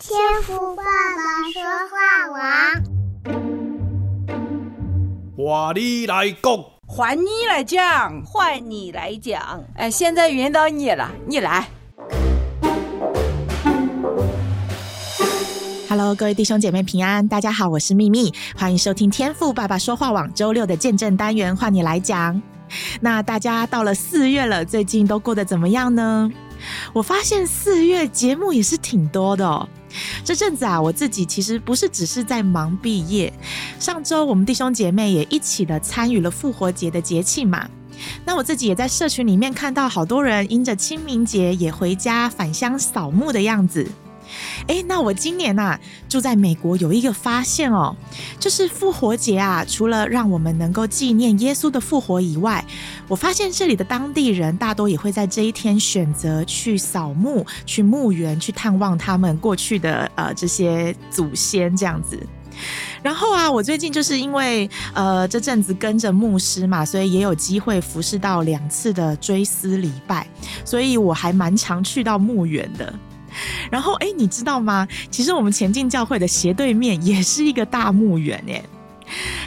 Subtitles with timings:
[0.00, 2.38] 天赋爸爸说话王，
[5.36, 9.64] 换你来讲，换你来讲，换你来讲。
[9.74, 11.68] 哎，现在轮到你了，你来。
[15.88, 22.40] Hello，各位弟兄姐妹平安，大家好，我是秘密，欢迎收听天赋爸爸说话网周六的见证单元，换你来讲。
[23.00, 26.30] 那大家到了四月了，最近都过得怎么样呢？
[26.92, 29.68] 我发现四月节目也是挺多的哦。
[30.24, 33.32] 这阵子啊，我自己其实不是只是在忙毕业。
[33.78, 37.68] 上周我们弟兄姐妹也一起的参与了复活节的节庆嘛。
[38.24, 43.90] 那我自己也在社群里面看到好多人因着清明节也回家返乡扫墓的样子。
[44.68, 47.96] 诶，那我今年啊住在美国，有一个发现哦，
[48.38, 52.62] 就是复活节啊，除了让我们能够纪念耶稣的复活以外，
[53.08, 62.18] 我发现这里的当地人大多也会在这一天选择去扫墓、去墓园、去探望他们过去的呃这些祖先这样子。
[63.02, 70.26] 然后啊，我最近就是因为呃这阵子跟着牧师嘛，所以也有机会服侍到两次的追思礼拜，
[70.62, 72.92] 所以我还蛮常去到墓园的。
[73.70, 74.86] 然后，哎，你知道吗？
[75.10, 78.64] 其实我们前进教会的斜对面也是一个大墓园耶。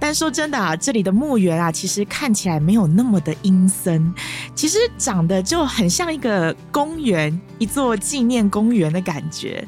[0.00, 4.12] 但说真的啊，这里的墓园啊，其实看起来没有那么的阴森，
[4.52, 9.64] 其实长得就很像一个公园，一座纪念公园的感觉。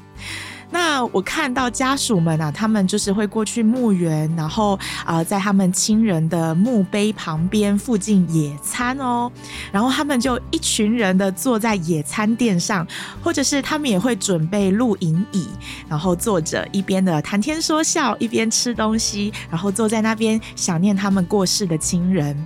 [0.71, 9.31] 那我看到家属们啊，他们就是会过去墓园，然后啊、在他们亲人的墓碑旁边附近野餐哦。
[9.71, 12.87] 然后他们就一群人的坐在野餐垫上，
[13.23, 15.49] 或者是他们也会准备露营椅，
[15.89, 22.37] 然后坐着一边的谈天说笑，一边吃东西，然后坐在那边想念他们过世的亲人。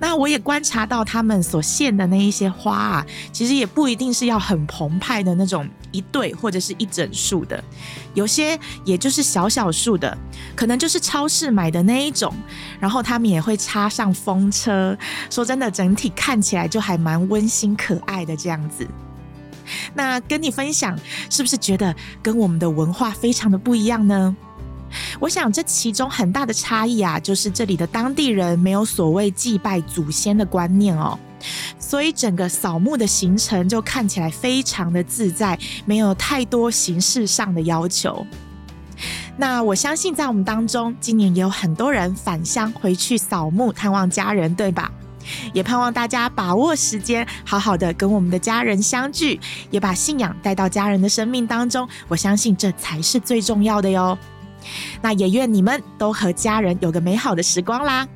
[0.00, 7.62] 那我也观察到他们所献的那一些花啊，其实也不一定是要很澎湃的那种一对或者是一整束的，
[8.14, 10.16] 有些也就是小小束的，
[10.56, 12.34] 可能就是超市买的那一种。
[12.80, 14.96] 然后他们也会插上风车，
[15.28, 18.86] 说真的，整体看起来就还蛮温馨可爱的这样子。
[19.94, 20.98] 那跟你分享，
[21.28, 24.34] 是不是觉得跟我们的文化非常的不一样呢？
[25.18, 31.18] 我想，这其中很大的差异啊，就是这里的当地人没有所谓祭拜祖先的观念哦，
[31.78, 38.26] 所以整个扫墓的行程就看起来非常的自在，没有太多形式上的要求。
[39.36, 44.90] 那我相信，在我们当中，今年也有很多人返乡回去扫墓探望家人，对吧？
[45.52, 49.38] 也盼望大家把握时间，好好的跟我们的家人相聚，
[49.70, 51.88] 也把信仰带到家人的生命当中。
[52.08, 54.18] 我相信这才是最重要的哟。
[55.02, 58.06] 那也愿你们都和家人有个美好的时光啦！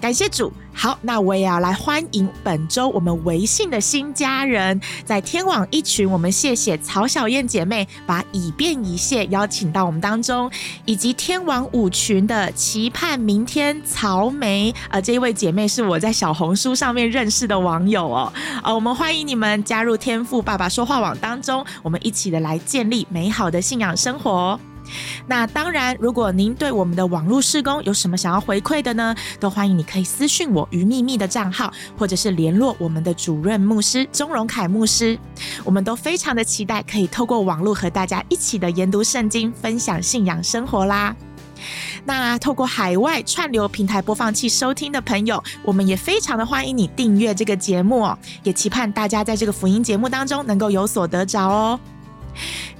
[0.00, 0.52] 感谢主。
[0.72, 10.50] 好，那我也要来欢迎本周我们微信的新家人，在天网一群，我们谢谢曹小燕姐妹把以便一谢邀请到我们当中，
[10.86, 24.58] 以及天网五群的期盼明天曹梅，呃，这一位姐妹是我在小红书上面认识的网友哦，呃，我们欢迎你们加入天赋爸爸说话网当中，我们一起的来建立美好的信仰生活。
[25.26, 35.18] 那当然，如果您对我们的网络事工有什么想要回馈的呢，都欢迎你可以私讯我于秘密的账号，或者是联络我们的主任牧师钟荣凯牧师。
[35.64, 41.14] 我们都非常的期待可以透过网络和大家一起的研读圣经，分享信仰生活啦。
[42.06, 51.78] 那透过海外串流平台播放器收听的朋友，我们也非常的欢迎你订阅这个节目哦，也期盼大家在这个福音节目当中能够有所得着哦。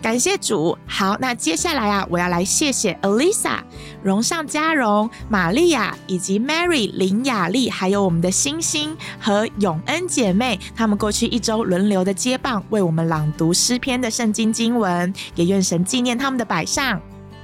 [0.02, 3.58] 感谢主，好，那接下来啊，我要来谢谢 Alisa、
[4.02, 17.00] 荣尚嘉荣、玛利亚以及 Mary 林雅丽，还有我们的星星和永恩姐妹，他们过去一周轮流的接棒，为我们朗读诗篇的圣经经文，也愿神纪念他们的摆上。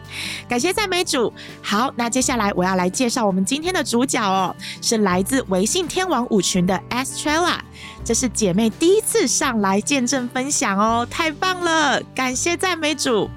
[0.49, 1.33] 感谢赞美主。
[1.63, 7.59] 好，那接下来我要来介绍我们今天的主角哦，是来自微信天王舞群的 Estrella。
[8.05, 12.01] 这是姐妹第一次上来见证分享哦，太棒了！
[12.15, 13.29] 感谢赞美主。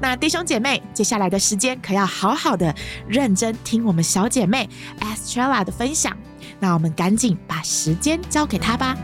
[0.00, 2.74] 那弟兄姐妹，接下来的时间可要好好的
[3.06, 4.68] 认真听我们小姐妹
[5.00, 6.16] Estrella 的分享。
[6.58, 8.96] 那我们赶紧把时间交给她吧。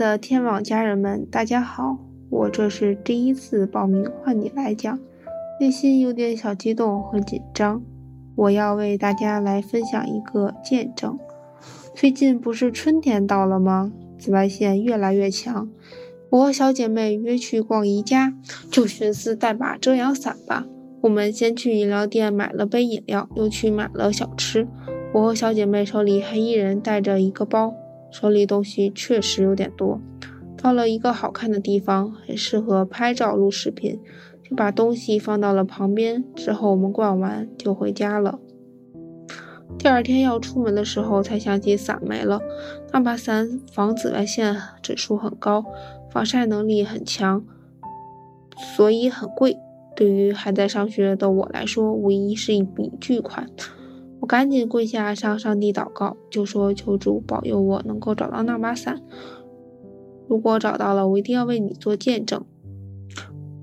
[0.00, 1.98] 的天网家人们，大家好！
[2.30, 4.98] 我这是第一次报名换你来讲，
[5.60, 7.82] 内心有点小激动和紧张。
[8.34, 11.18] 我要为大家来分享一个见证。
[11.94, 13.92] 最近不是春天到了吗？
[14.18, 15.68] 紫外线越来越强，
[16.30, 18.32] 我和小姐妹约去逛宜家，
[18.70, 20.64] 就寻思带把遮阳伞吧。
[21.02, 24.66] 我们先去饮料店买了杯饮料，又去买了小吃。
[25.12, 27.74] 我和小姐妹手里还一人带着一个包，
[28.10, 30.00] 手里东西确实有点多。
[30.56, 33.98] 到了一个好看的地方，很适合拍照录视频，
[34.42, 36.24] 就把东西放到了旁边。
[36.34, 38.38] 之后我们逛完就回家了。
[39.78, 42.42] 第二天要出门的时候，才想起伞没了。
[42.92, 45.64] 那把伞防紫外线指数很高，
[46.10, 47.42] 防晒能力很强，
[48.76, 49.56] 所以很贵。
[49.96, 53.48] 对于还在上学的我来说，无疑是一笔巨款。
[54.30, 59.02] 赶紧跪下向上帝祷告，就说求主保佑我能够找到那把伞。
[60.28, 62.44] 如果找到了，我一定要为你做见证。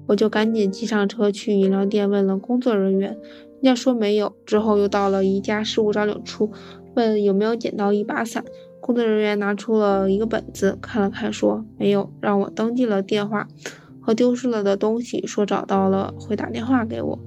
[0.07, 3.11] 我就赶紧骑上车去饮料店问了工作人员。
[3.11, 6.51] 人家说没有，之后又到了一家事物招领处，
[6.95, 8.43] 问有没有捡到一把伞。
[8.81, 13.47] 工作人员拿出了一个本子，看了看，说没有，让我登记了电话
[14.01, 17.19] 和丢失了的东西，说找到了会打电话给我。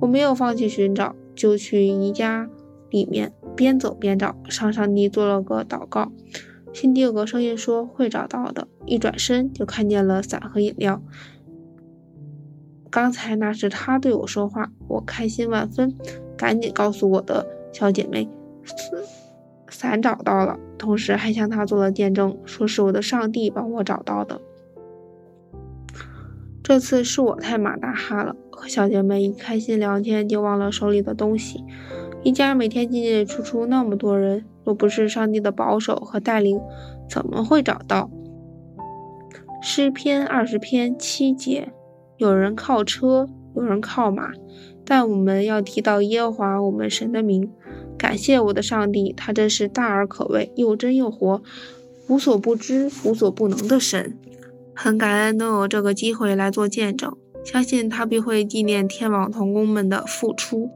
[0.00, 2.48] 我没有放弃寻找，就去宜家
[2.90, 6.12] 里面边走边找，向上帝做了个祷告。
[6.72, 11.02] 心底有个声音说会找到的，一转身就看见了伞和饮料。
[12.90, 15.94] 刚才那是他对我说话，我开心万分，
[16.36, 18.28] 赶紧告诉我的小姐妹，
[19.68, 24.40] 伞找到了，同时还向她做了见证，说是我的上帝帮我找到的。
[26.62, 31.64] 这次是我太马大哈了，和小姐妹一开心聊天就忘了手里的东西。
[32.28, 36.60] 一家每天进进出出那么多人，若不是上帝的保守和带领，
[37.08, 38.10] 怎么会找到？
[39.62, 41.72] 诗篇二十篇七节。
[42.18, 43.26] 有人靠车，
[43.56, 44.32] 有人靠马，
[44.84, 47.50] 但我们要提到耶和华我们神的名。
[47.96, 51.40] 感谢我的上帝，他真是大而可畏，又真又活，
[52.08, 54.18] 无所不知、无所不能的神。
[54.74, 60.68] 很感恩能有这个机会来做见证，相信他必会纪念天网童工们的付出。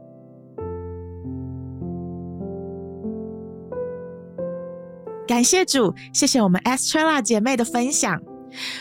[5.33, 8.21] 感谢主，谢谢我们 Estrella 姐妹的分享。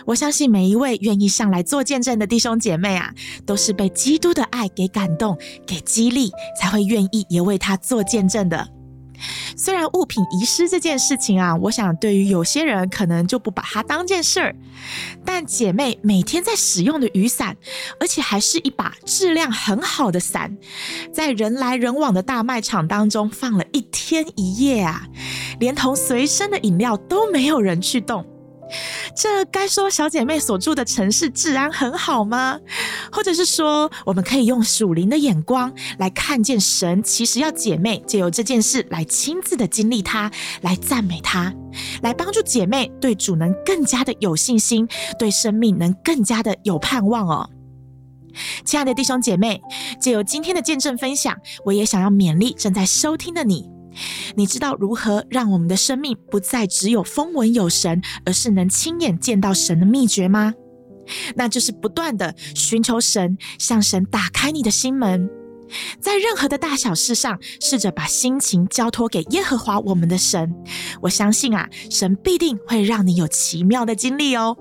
[0.04, 3.10] 我相信每一位愿意上来做见证的弟兄姐妹啊，
[3.46, 8.68] 都是被基督的爱给感动、给激励，才会愿意也为他做见证的。
[9.56, 14.56] 虽然物品遗失这件事情啊，我想对于有些人可能就不把它当件事儿，
[15.24, 17.56] 但姐妹每天在使用的雨伞，
[18.00, 20.56] 而且还是一把质量很好的伞，
[21.12, 25.06] 在人来人往的大卖场当中放了一天一夜啊，
[25.60, 28.26] 连同随身的饮料都没有人去动。
[29.14, 32.58] 这该说小姐妹所住的城市治安很好吗？
[33.10, 40.30] 或者是说，我们可以用属灵的眼光来看见神，其实要姐妹借由这件事来亲自的经历它，
[40.62, 41.52] 来赞美他，
[42.02, 44.88] 来帮助姐妹对主能更加的有信心，
[45.18, 47.50] 对生命能更加的有盼望哦。
[48.64, 49.60] 亲爱的弟兄姐妹，
[50.00, 51.36] 借由今天的见证分享，
[51.66, 53.71] 我也想要勉励正在收听的你。
[54.34, 60.54] 你知道如何让我们的生命不再只有风闻有神，而是能亲眼见到神的秘诀吗？
[61.34, 65.28] 那就是不断地寻求神，向神打开你的心门，
[66.00, 70.54] 在任何的大小事上，试着把心情交托给耶和华我们的神。
[71.00, 74.56] 我相信啊，神必定会让你有奇妙的经历哦，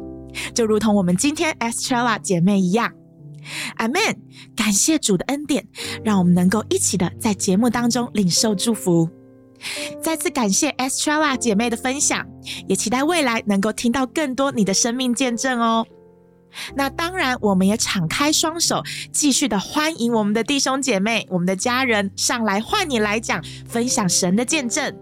[0.56, 2.92] 就如同我们今天 Estrella 姐妹一样。
[3.78, 3.96] 阿门！
[4.56, 5.68] 感谢主的恩典，
[6.04, 9.10] 让我们能够一起的在节目当中领受祝福。
[10.02, 12.26] 再次感谢 Estrella 姐妹的分享，
[12.68, 15.86] 也期待未来能够听到更多你的生命见证哦。
[16.76, 24.94] 那当然，我们也敞开双手，继续的欢迎我们的弟兄姐妹、我们的家人上来换你来讲，分享神的见证。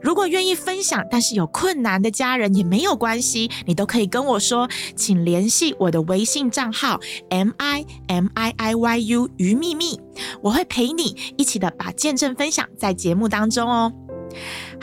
[0.00, 10.00] 如果愿意分享，但是有困难的家人也没有关系，你都可以跟我说，请联系我的微信账号 M I M I I Y U 于秘密，
[10.42, 13.92] 我会陪你一起的把见证分享在节目当中哦。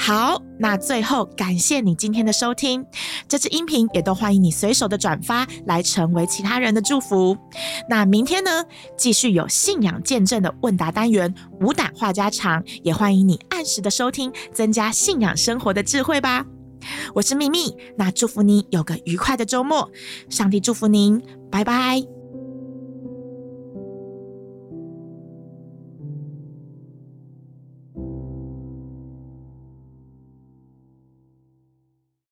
[0.02, 2.86] 好，那最后感谢你今天的收听，
[3.28, 7.38] 这支音频也都欢迎你随手的转发，来成为其他人的祝福。
[7.90, 8.64] 那明天呢，
[8.98, 16.46] 继续有信仰见证的问答单元，无胆话家常，也欢迎你按时的收听，增加信仰生活的智慧吧。
[17.14, 19.92] 我是秘密，那祝福你有个愉快的周末，
[20.30, 22.19] 上帝祝福您，拜拜。